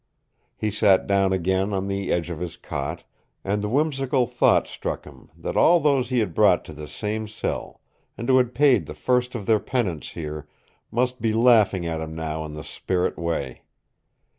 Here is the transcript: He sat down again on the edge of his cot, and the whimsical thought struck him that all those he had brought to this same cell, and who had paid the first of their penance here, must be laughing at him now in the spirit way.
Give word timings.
He 0.55 0.71
sat 0.71 1.05
down 1.05 1.31
again 1.31 1.73
on 1.73 1.87
the 1.87 2.11
edge 2.11 2.31
of 2.31 2.39
his 2.39 2.57
cot, 2.57 3.03
and 3.43 3.61
the 3.61 3.69
whimsical 3.69 4.25
thought 4.25 4.67
struck 4.67 5.05
him 5.05 5.29
that 5.37 5.55
all 5.55 5.79
those 5.79 6.09
he 6.09 6.17
had 6.17 6.33
brought 6.33 6.65
to 6.65 6.73
this 6.73 6.91
same 6.91 7.27
cell, 7.27 7.81
and 8.17 8.27
who 8.27 8.37
had 8.39 8.55
paid 8.55 8.87
the 8.87 8.95
first 8.95 9.35
of 9.35 9.45
their 9.45 9.59
penance 9.59 10.09
here, 10.13 10.47
must 10.89 11.21
be 11.21 11.33
laughing 11.33 11.85
at 11.85 12.01
him 12.01 12.15
now 12.15 12.43
in 12.45 12.53
the 12.53 12.63
spirit 12.63 13.15
way. 13.15 13.61